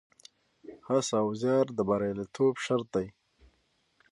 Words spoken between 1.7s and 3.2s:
د بریالیتوب شرط دی.